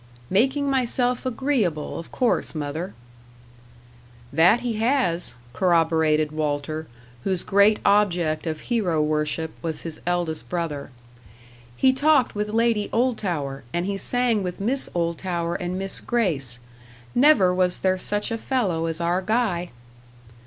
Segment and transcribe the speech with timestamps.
[0.31, 2.95] "Making myself agreeable, of course, mother."
[4.33, 6.87] "That he has," corroborated Walter,
[7.23, 10.89] whose great object of hero worship was his eldest brother.
[11.77, 16.57] "He talked with Lady Oldtower, and he sang with Miss Oldtower and Miss Grace.
[17.13, 19.69] Never was there such a fellow as our Guy."